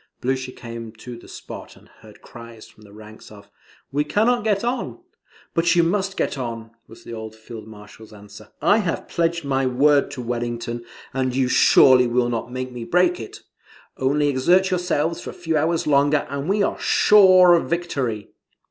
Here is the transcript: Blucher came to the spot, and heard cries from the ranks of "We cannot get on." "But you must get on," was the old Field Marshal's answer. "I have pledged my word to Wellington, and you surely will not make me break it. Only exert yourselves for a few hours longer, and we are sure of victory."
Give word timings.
Blucher 0.19 0.51
came 0.51 0.91
to 0.93 1.15
the 1.15 1.27
spot, 1.27 1.75
and 1.75 1.87
heard 1.99 2.23
cries 2.23 2.67
from 2.67 2.81
the 2.81 2.91
ranks 2.91 3.31
of 3.31 3.51
"We 3.91 4.03
cannot 4.03 4.43
get 4.43 4.63
on." 4.63 4.97
"But 5.53 5.75
you 5.75 5.83
must 5.83 6.17
get 6.17 6.39
on," 6.39 6.71
was 6.87 7.03
the 7.03 7.13
old 7.13 7.35
Field 7.35 7.67
Marshal's 7.67 8.11
answer. 8.11 8.47
"I 8.63 8.79
have 8.79 9.07
pledged 9.07 9.45
my 9.45 9.67
word 9.67 10.09
to 10.13 10.21
Wellington, 10.23 10.83
and 11.13 11.35
you 11.35 11.47
surely 11.47 12.07
will 12.07 12.29
not 12.29 12.51
make 12.51 12.71
me 12.71 12.83
break 12.83 13.19
it. 13.19 13.43
Only 13.95 14.27
exert 14.27 14.71
yourselves 14.71 15.21
for 15.21 15.29
a 15.29 15.33
few 15.33 15.55
hours 15.55 15.85
longer, 15.85 16.25
and 16.31 16.49
we 16.49 16.63
are 16.63 16.79
sure 16.79 17.53
of 17.53 17.69
victory." 17.69 18.31